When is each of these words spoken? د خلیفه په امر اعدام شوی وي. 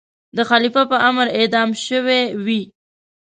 د 0.37 0.39
خلیفه 0.49 0.81
په 0.91 0.97
امر 1.09 1.27
اعدام 1.37 1.69
شوی 1.85 2.21
وي. 2.45 2.61